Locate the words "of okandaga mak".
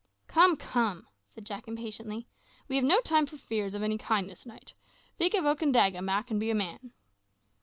5.35-6.31